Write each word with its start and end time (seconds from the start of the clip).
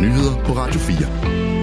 nyheder 0.00 0.44
på 0.44 0.52
Radio 0.52 0.80
4. 0.80 1.55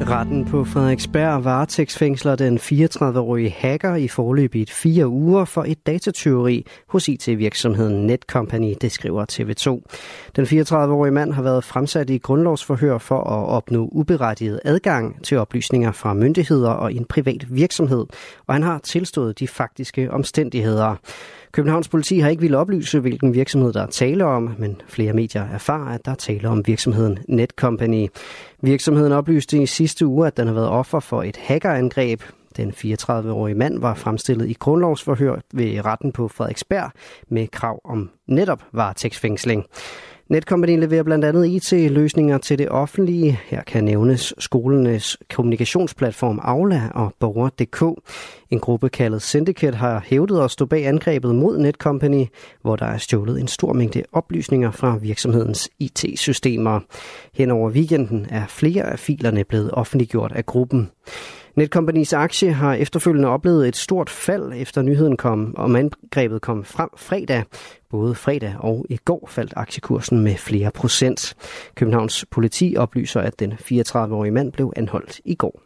Retten 0.00 0.44
på 0.44 0.64
Frederiksberg 0.64 1.44
varetægtsfængsler 1.44 2.36
den 2.36 2.58
34-årige 2.58 3.50
hacker 3.50 3.94
i 3.94 4.08
forløbet 4.08 4.70
fire 4.70 5.08
uger 5.08 5.44
for 5.44 5.64
et 5.64 5.86
datatyveri 5.86 6.66
hos 6.88 7.08
IT-virksomheden 7.08 8.06
Netcompany, 8.06 8.74
det 8.80 8.92
skriver 8.92 9.24
TV2. 9.32 9.96
Den 10.36 10.44
34-årige 10.44 11.12
mand 11.12 11.32
har 11.32 11.42
været 11.42 11.64
fremsat 11.64 12.10
i 12.10 12.18
grundlovsforhør 12.18 12.98
for 12.98 13.20
at 13.20 13.48
opnå 13.48 13.88
uberettiget 13.92 14.60
adgang 14.64 15.24
til 15.24 15.38
oplysninger 15.38 15.92
fra 15.92 16.14
myndigheder 16.14 16.70
og 16.70 16.94
en 16.94 17.04
privat 17.04 17.46
virksomhed, 17.50 18.06
og 18.46 18.54
han 18.54 18.62
har 18.62 18.78
tilstået 18.78 19.38
de 19.38 19.48
faktiske 19.48 20.10
omstændigheder. 20.10 20.96
Københavns 21.52 21.88
politi 21.88 22.18
har 22.18 22.30
ikke 22.30 22.40
ville 22.40 22.58
oplyse, 22.58 23.00
hvilken 23.00 23.34
virksomhed 23.34 23.72
der 23.72 23.82
er 23.82 23.86
tale 23.86 24.24
om, 24.24 24.54
men 24.58 24.80
flere 24.88 25.12
medier 25.12 25.42
erfarer, 25.52 25.94
at 25.94 26.04
der 26.04 26.10
er 26.10 26.16
tale 26.16 26.48
om 26.48 26.66
virksomheden 26.66 27.18
Netcompany. 27.28 28.08
Virksomheden 28.62 29.12
oplyste 29.12 29.62
i 29.62 29.66
sidste 29.66 30.06
uge, 30.06 30.26
at 30.26 30.36
den 30.36 30.46
har 30.46 30.54
været 30.54 30.68
offer 30.68 31.00
for 31.00 31.22
et 31.22 31.36
hackerangreb. 31.36 32.22
Den 32.56 32.70
34-årige 32.70 33.54
mand 33.54 33.80
var 33.80 33.94
fremstillet 33.94 34.50
i 34.50 34.52
grundlovsforhør 34.52 35.40
ved 35.52 35.84
retten 35.84 36.12
på 36.12 36.28
Frederiksberg 36.28 36.90
med 37.28 37.48
krav 37.48 37.80
om 37.84 38.10
netop 38.26 38.64
varetægtsfængsling. 38.72 39.64
Netcompany 40.28 40.80
leverer 40.80 41.02
blandt 41.02 41.24
andet 41.24 41.46
IT-løsninger 41.46 42.38
til 42.38 42.58
det 42.58 42.68
offentlige. 42.68 43.40
Her 43.44 43.62
kan 43.62 43.84
nævnes 43.84 44.34
skolernes 44.38 45.16
kommunikationsplatform 45.34 46.40
Aula 46.42 46.82
og 46.94 47.14
Borger.dk. 47.20 48.02
En 48.50 48.60
gruppe 48.60 48.88
kaldet 48.88 49.22
Syndicate 49.22 49.76
har 49.76 50.04
hævdet 50.06 50.44
at 50.44 50.50
stå 50.50 50.66
bag 50.66 50.86
angrebet 50.86 51.34
mod 51.34 51.58
Netcompany, 51.58 52.24
hvor 52.62 52.76
der 52.76 52.86
er 52.86 52.98
stjålet 52.98 53.40
en 53.40 53.48
stor 53.48 53.72
mængde 53.72 54.02
oplysninger 54.12 54.70
fra 54.70 54.96
virksomhedens 54.96 55.68
IT-systemer. 55.78 56.80
Hen 57.34 57.50
over 57.50 57.70
weekenden 57.70 58.26
er 58.30 58.46
flere 58.46 58.82
af 58.82 58.98
filerne 58.98 59.44
blevet 59.44 59.70
offentliggjort 59.72 60.32
af 60.32 60.46
gruppen. 60.46 60.90
Netcompanies 61.58 62.12
aktie 62.12 62.52
har 62.52 62.74
efterfølgende 62.74 63.28
oplevet 63.28 63.68
et 63.68 63.76
stort 63.76 64.10
fald, 64.10 64.52
efter 64.56 64.82
nyheden 64.82 65.16
kom 65.16 65.54
om 65.56 65.76
angrebet 65.76 66.42
kom 66.42 66.64
frem 66.64 66.88
fredag. 66.96 67.44
Både 67.90 68.14
fredag 68.14 68.54
og 68.58 68.86
i 68.88 68.96
går 68.96 69.28
faldt 69.30 69.52
aktiekursen 69.56 70.20
med 70.20 70.36
flere 70.36 70.70
procent. 70.70 71.34
Københavns 71.74 72.24
politi 72.30 72.74
oplyser, 72.78 73.20
at 73.20 73.40
den 73.40 73.52
34-årige 73.52 74.32
mand 74.32 74.52
blev 74.52 74.72
anholdt 74.76 75.20
i 75.24 75.34
går. 75.34 75.62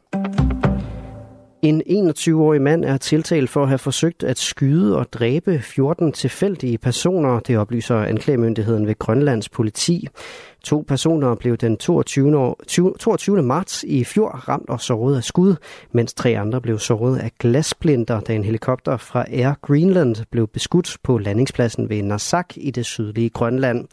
En 1.62 1.82
21-årig 2.08 2.62
mand 2.62 2.84
er 2.84 2.96
tiltalt 2.96 3.50
for 3.50 3.62
at 3.62 3.68
have 3.68 3.78
forsøgt 3.78 4.24
at 4.24 4.38
skyde 4.38 4.98
og 4.98 5.12
dræbe 5.12 5.58
14 5.58 6.12
tilfældige 6.12 6.78
personer, 6.78 7.40
det 7.40 7.58
oplyser 7.58 7.96
anklagemyndigheden 7.96 8.86
ved 8.86 8.98
Grønlands 8.98 9.48
politi. 9.48 10.08
To 10.64 10.84
personer 10.88 11.34
blev 11.34 11.56
den 11.56 11.76
22. 11.76 12.38
År, 12.38 12.60
22. 12.98 13.42
marts 13.42 13.84
i 13.84 14.04
fjor 14.04 14.28
ramt 14.28 14.70
og 14.70 14.80
såret 14.80 15.16
af 15.16 15.24
skud, 15.24 15.56
mens 15.92 16.14
tre 16.14 16.38
andre 16.38 16.60
blev 16.60 16.78
såret 16.78 17.18
af 17.18 17.30
glassplinter, 17.38 18.20
da 18.20 18.32
en 18.34 18.44
helikopter 18.44 18.96
fra 18.96 19.24
Air 19.28 19.54
Greenland 19.62 20.16
blev 20.30 20.48
beskudt 20.48 20.96
på 21.02 21.18
landingspladsen 21.18 21.88
ved 21.88 22.02
Nasak 22.02 22.56
i 22.56 22.70
det 22.70 22.86
sydlige 22.86 23.30
Grønland. 23.30 23.88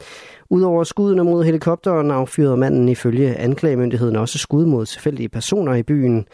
Udover 0.50 0.84
skuddene 0.84 1.24
mod 1.24 1.44
helikopteren 1.44 2.12
affyrede 2.12 2.58
manden 2.58 2.90
ifølge 2.90 3.36
anklagemyndigheden 3.36 4.16
også 4.16 4.38
skud 4.38 4.66
mod 4.66 4.86
tilfældige 4.86 5.30
personer 5.30 5.74
i 5.74 5.84
byen. 5.84 6.26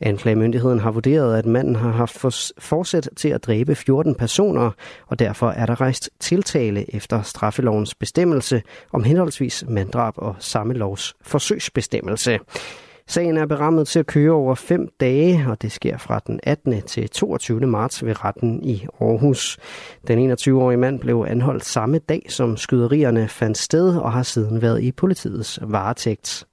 Anklagemyndigheden 0.00 0.80
har 0.80 0.90
vurderet, 0.90 1.36
at 1.36 1.46
manden 1.46 1.76
har 1.76 1.90
haft 1.90 2.24
forsæt 2.58 3.08
til 3.16 3.28
at 3.28 3.44
dræbe 3.44 3.74
14 3.74 4.14
personer, 4.14 4.70
og 5.06 5.18
derfor 5.18 5.50
er 5.50 5.66
der 5.66 5.80
rejst 5.80 6.10
tiltale 6.20 6.94
efter 6.94 7.22
straffelovens 7.22 7.94
bestemmelse 7.94 8.62
om 8.92 9.04
henholdsvis 9.04 9.64
manddrab 9.84 10.14
og 10.16 10.36
samme 10.38 10.74
lovs 10.74 11.14
forsøgsbestemmelse. 11.22 12.38
Sagen 13.06 13.36
er 13.36 13.46
berammet 13.46 13.88
til 13.88 13.98
at 13.98 14.06
køre 14.06 14.32
over 14.32 14.54
fem 14.54 14.88
dage, 15.00 15.44
og 15.48 15.62
det 15.62 15.72
sker 15.72 15.98
fra 15.98 16.20
den 16.26 16.40
18. 16.42 16.82
til 16.82 17.10
22. 17.10 17.60
marts 17.60 18.04
ved 18.04 18.24
retten 18.24 18.64
i 18.64 18.86
Aarhus. 19.00 19.58
Den 20.08 20.32
21-årige 20.32 20.76
mand 20.76 21.00
blev 21.00 21.26
anholdt 21.28 21.64
samme 21.64 21.98
dag, 21.98 22.26
som 22.28 22.56
skyderierne 22.56 23.28
fandt 23.28 23.58
sted, 23.58 23.96
og 23.96 24.12
har 24.12 24.22
siden 24.22 24.62
været 24.62 24.82
i 24.82 24.92
politiets 24.92 25.58
varetægt. 25.62 26.46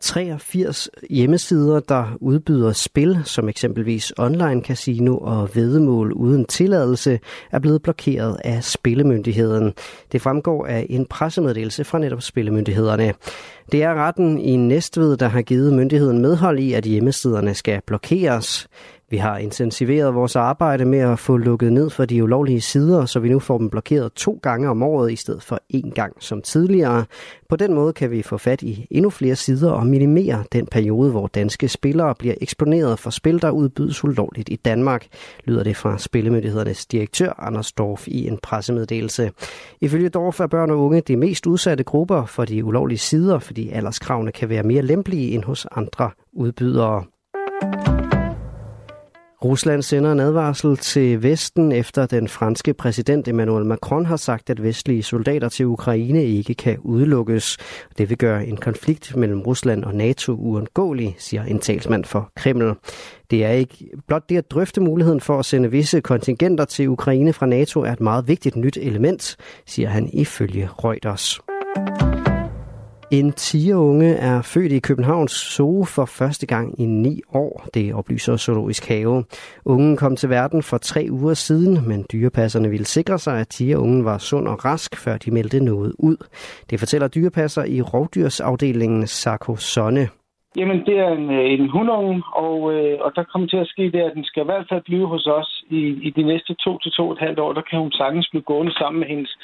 83 0.00 0.88
hjemmesider, 1.10 1.80
der 1.80 2.16
udbyder 2.20 2.72
spil, 2.72 3.20
som 3.24 3.48
eksempelvis 3.48 4.12
online 4.18 4.62
casino 4.62 5.16
og 5.16 5.50
vedemål 5.54 6.12
uden 6.12 6.44
tilladelse, 6.44 7.20
er 7.52 7.58
blevet 7.58 7.82
blokeret 7.82 8.36
af 8.44 8.64
Spillemyndigheden. 8.64 9.72
Det 10.12 10.22
fremgår 10.22 10.66
af 10.66 10.86
en 10.90 11.06
pressemeddelelse 11.06 11.84
fra 11.84 11.98
netop 11.98 12.22
Spillemyndighederne. 12.22 13.14
Det 13.72 13.82
er 13.82 13.94
retten 13.94 14.38
i 14.38 14.56
Næstved, 14.56 15.16
der 15.16 15.28
har 15.28 15.42
givet 15.42 15.72
myndigheden 15.72 16.18
medhold 16.18 16.58
i, 16.58 16.72
at 16.72 16.84
hjemmesiderne 16.84 17.54
skal 17.54 17.80
blokeres. 17.86 18.68
Vi 19.10 19.16
har 19.16 19.38
intensiveret 19.38 20.14
vores 20.14 20.36
arbejde 20.36 20.84
med 20.84 20.98
at 20.98 21.18
få 21.18 21.36
lukket 21.36 21.72
ned 21.72 21.90
for 21.90 22.04
de 22.04 22.22
ulovlige 22.22 22.60
sider, 22.60 23.04
så 23.06 23.20
vi 23.20 23.28
nu 23.28 23.38
får 23.38 23.58
dem 23.58 23.70
blokeret 23.70 24.12
to 24.12 24.40
gange 24.42 24.68
om 24.68 24.82
året 24.82 25.12
i 25.12 25.16
stedet 25.16 25.42
for 25.42 25.60
én 25.74 25.90
gang 25.90 26.12
som 26.18 26.42
tidligere. 26.42 27.04
På 27.48 27.56
den 27.56 27.74
måde 27.74 27.92
kan 27.92 28.10
vi 28.10 28.22
få 28.22 28.38
fat 28.38 28.62
i 28.62 28.86
endnu 28.90 29.10
flere 29.10 29.36
sider 29.36 29.70
og 29.70 29.86
minimere 29.86 30.44
den 30.52 30.66
periode, 30.66 31.10
hvor 31.10 31.26
danske 31.26 31.68
spillere 31.68 32.14
bliver 32.18 32.34
eksponeret 32.40 32.98
for 32.98 33.10
spil, 33.10 33.42
der 33.42 33.50
udbydes 33.50 34.04
ulovligt 34.04 34.48
i 34.48 34.56
Danmark, 34.56 35.06
lyder 35.44 35.62
det 35.64 35.76
fra 35.76 35.98
Spillemyndighedernes 35.98 36.86
direktør 36.86 37.32
Anders 37.38 37.72
Dorf 37.72 38.08
i 38.08 38.28
en 38.28 38.38
pressemeddelelse. 38.42 39.30
Ifølge 39.80 40.08
Dorf 40.08 40.40
er 40.40 40.46
børn 40.46 40.70
og 40.70 40.78
unge 40.78 41.00
de 41.00 41.16
mest 41.16 41.46
udsatte 41.46 41.84
grupper 41.84 42.24
for 42.24 42.44
de 42.44 42.64
ulovlige 42.64 42.98
sider, 42.98 43.38
fordi 43.38 43.70
alderskravene 43.70 44.32
kan 44.32 44.48
være 44.48 44.62
mere 44.62 44.82
lempelige 44.82 45.34
end 45.34 45.44
hos 45.44 45.66
andre 45.76 46.10
udbydere. 46.32 47.04
Rusland 49.44 49.82
sender 49.82 50.12
en 50.12 50.20
advarsel 50.20 50.76
til 50.76 51.22
Vesten 51.22 51.72
efter 51.72 52.06
den 52.06 52.28
franske 52.28 52.74
præsident 52.74 53.28
Emmanuel 53.28 53.66
Macron 53.66 54.06
har 54.06 54.16
sagt, 54.16 54.50
at 54.50 54.62
vestlige 54.62 55.02
soldater 55.02 55.48
til 55.48 55.66
Ukraine 55.66 56.24
ikke 56.24 56.54
kan 56.54 56.78
udelukkes. 56.78 57.56
Det 57.98 58.10
vil 58.10 58.18
gøre 58.18 58.46
en 58.46 58.56
konflikt 58.56 59.16
mellem 59.16 59.40
Rusland 59.40 59.84
og 59.84 59.94
NATO 59.94 60.32
uundgåelig, 60.32 61.16
siger 61.18 61.44
en 61.44 61.58
talsmand 61.58 62.04
for 62.04 62.30
Kreml. 62.36 62.74
Det 63.30 63.44
er 63.44 63.50
ikke 63.50 63.90
blot 64.06 64.28
det 64.28 64.36
at 64.36 64.50
drøfte 64.50 64.80
muligheden 64.80 65.20
for 65.20 65.38
at 65.38 65.44
sende 65.44 65.70
visse 65.70 66.00
kontingenter 66.00 66.64
til 66.64 66.88
Ukraine 66.88 67.32
fra 67.32 67.46
NATO 67.46 67.80
er 67.80 67.92
et 67.92 68.00
meget 68.00 68.28
vigtigt 68.28 68.56
nyt 68.56 68.78
element, 68.80 69.36
siger 69.66 69.88
han 69.88 70.10
ifølge 70.12 70.68
Reuters. 70.84 71.40
En 73.12 73.28
10-unge 73.28 74.14
er 74.14 74.42
født 74.42 74.72
i 74.72 74.78
Københavns 74.78 75.32
Zoo 75.32 75.84
for 75.84 76.04
første 76.04 76.46
gang 76.46 76.80
i 76.80 76.86
ni 76.86 77.20
år, 77.34 77.66
det 77.74 77.94
oplyser 77.94 78.36
Zoologisk 78.36 78.88
Have. 78.88 79.24
Ungen 79.64 79.96
kom 79.96 80.16
til 80.16 80.30
verden 80.30 80.62
for 80.62 80.78
tre 80.78 81.06
uger 81.10 81.34
siden, 81.34 81.88
men 81.88 82.06
dyrepasserne 82.12 82.70
ville 82.70 82.86
sikre 82.86 83.18
sig, 83.18 83.40
at 83.40 83.54
10-ungen 83.54 84.04
var 84.04 84.18
sund 84.18 84.48
og 84.48 84.64
rask, 84.64 84.96
før 85.04 85.16
de 85.16 85.30
meldte 85.30 85.64
noget 85.64 85.94
ud. 85.98 86.16
Det 86.70 86.78
fortæller 86.78 87.08
dyrepasser 87.08 87.64
i 87.64 87.82
rovdyrsafdelingen 87.82 89.06
Sarko 89.06 89.56
Sonne. 89.56 90.08
Jamen, 90.56 90.78
det 90.86 90.96
er 90.98 91.10
en, 91.20 91.30
øh, 91.30 91.44
en 91.56 91.68
hundunge, 91.68 92.22
og, 92.34 92.74
øh, 92.74 92.98
og 93.00 93.12
der 93.16 93.24
kommer 93.32 93.48
til 93.48 93.56
at 93.56 93.68
ske 93.72 93.82
det, 93.82 94.00
at 94.00 94.14
den 94.14 94.24
skal 94.24 94.42
i 94.42 94.50
hvert 94.50 94.66
fald 94.70 94.82
blive 94.82 95.06
hos 95.06 95.26
os 95.26 95.64
i, 95.70 95.80
i 96.06 96.10
de 96.10 96.22
næste 96.22 96.54
to 96.54 96.78
til 96.78 96.92
to 96.92 97.08
og 97.08 97.12
et 97.12 97.18
halvt 97.18 97.38
år. 97.38 97.52
Der 97.52 97.62
kan 97.70 97.78
hun 97.78 97.92
sagtens 97.92 98.28
blive 98.30 98.42
gående 98.42 98.74
sammen 98.74 99.00
med 99.00 99.08
hendes 99.08 99.38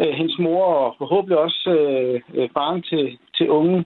øh, 0.00 0.12
hendes 0.18 0.38
mor 0.38 0.64
og 0.64 0.94
forhåbentlig 0.98 1.38
også 1.38 1.70
øh, 1.78 2.20
øh, 2.34 2.48
faren 2.56 2.82
til, 2.82 3.18
til 3.36 3.50
unge. 3.50 3.84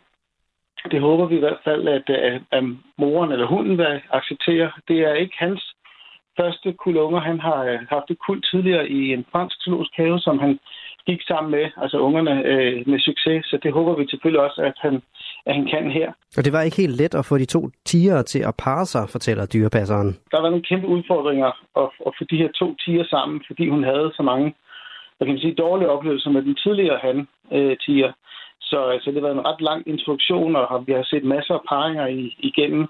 Det 0.90 1.00
håber 1.00 1.26
vi 1.26 1.36
i 1.36 1.44
hvert 1.44 1.62
fald, 1.64 1.88
at, 1.88 2.10
at, 2.10 2.42
at 2.52 2.64
moren 2.98 3.32
eller 3.32 3.46
hunden 3.46 3.78
vil 3.78 4.00
acceptere. 4.10 4.70
Det 4.88 4.98
er 4.98 5.14
ikke 5.14 5.34
hans 5.38 5.74
første 6.40 6.72
kul 6.72 6.96
unger. 6.96 7.20
Han 7.20 7.40
har 7.40 7.64
øh, 7.64 7.78
haft 7.94 8.10
et 8.10 8.18
kul 8.26 8.42
tidligere 8.50 8.88
i 8.88 9.12
en 9.12 9.24
fransk 9.32 9.56
zoologisk 9.62 9.92
have, 9.96 10.18
som 10.18 10.38
han 10.38 10.58
gik 11.06 11.20
sammen 11.22 11.50
med, 11.50 11.66
altså 11.76 11.98
ungerne, 11.98 12.34
øh, 12.52 12.88
med 12.90 13.00
succes. 13.00 13.44
Så 13.44 13.58
det 13.62 13.72
håber 13.72 13.96
vi 13.96 14.06
selvfølgelig 14.10 14.42
også, 14.46 14.60
at 14.62 14.76
han, 14.84 14.94
at 15.46 15.54
han 15.54 15.66
kan 15.72 15.90
her. 15.90 16.12
Og 16.37 16.44
det 16.44 16.52
var 16.52 16.62
ikke 16.62 16.76
helt 16.76 16.96
let 17.00 17.14
at 17.14 17.25
få 17.25 17.38
de 17.38 17.44
to 17.44 17.70
tiger 17.84 18.22
til 18.22 18.42
at 18.50 18.54
parre 18.64 18.87
sig, 18.87 19.08
fortæller 19.08 19.46
dyrepasseren. 19.46 20.10
Der 20.31 20.40
var 20.40 20.50
nogle 20.50 20.69
kæmpe 20.70 20.87
udfordringer 20.87 21.50
at, 21.82 21.88
at 22.06 22.12
få 22.19 22.25
de 22.31 22.37
her 22.37 22.50
to 22.60 22.75
tiger 22.84 23.04
sammen, 23.04 23.42
fordi 23.46 23.69
hun 23.69 23.84
havde 23.84 24.12
så 24.16 24.22
mange 24.22 24.54
hvad 25.22 25.28
kan 25.28 25.34
man 25.34 25.46
sige, 25.46 25.62
dårlige 25.66 25.90
oplevelser 25.90 26.30
med 26.30 26.42
den 26.42 26.54
tidligere 26.64 26.98
han 27.06 27.16
øh, 27.56 27.76
tiger. 27.84 28.12
Så 28.60 28.78
altså, 28.94 29.10
det 29.10 29.22
var 29.22 29.30
en 29.30 29.46
ret 29.48 29.60
lang 29.60 29.88
introduktion, 29.88 30.56
og 30.56 30.86
vi 30.86 30.92
har 30.92 31.04
set 31.04 31.24
masser 31.24 31.54
af 31.54 31.64
paringer 31.69 32.06
i, 32.06 32.36
igennem 32.38 32.82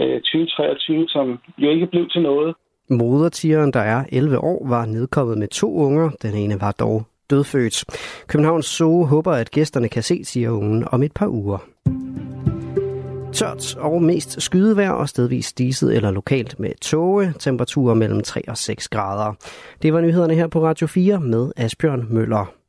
øh, 0.00 0.20
2023, 0.20 1.08
som 1.08 1.38
jo 1.58 1.70
ikke 1.70 1.86
blev 1.86 2.08
til 2.08 2.22
noget. 2.22 2.54
Modertigeren, 2.90 3.72
der 3.72 3.80
er 3.80 4.04
11 4.12 4.38
år, 4.38 4.68
var 4.68 4.84
nedkommet 4.84 5.38
med 5.38 5.48
to 5.48 5.68
unger. 5.74 6.10
Den 6.22 6.34
ene 6.36 6.56
var 6.60 6.72
dog 6.72 7.02
dødfødt. 7.30 7.76
Københavns 8.28 8.66
Zoo 8.66 9.04
håber, 9.04 9.32
at 9.32 9.50
gæsterne 9.50 9.88
kan 9.88 10.02
se 10.02 10.24
tigerungen 10.24 10.84
om 10.92 11.02
et 11.02 11.12
par 11.12 11.28
uger. 11.28 11.58
Tørt 13.40 13.76
og 13.76 14.02
mest 14.02 14.42
skydevejr 14.42 14.90
og 14.90 15.08
stedvis 15.08 15.52
diset 15.52 15.94
eller 15.96 16.10
lokalt 16.10 16.60
med 16.60 16.70
tåge. 16.80 17.32
Temperaturer 17.38 17.94
mellem 17.94 18.20
3 18.20 18.42
og 18.48 18.56
6 18.56 18.88
grader. 18.88 19.34
Det 19.82 19.92
var 19.92 20.00
nyhederne 20.00 20.34
her 20.34 20.46
på 20.46 20.66
Radio 20.66 20.86
4 20.86 21.20
med 21.20 21.52
Asbjørn 21.56 22.06
Møller. 22.10 22.59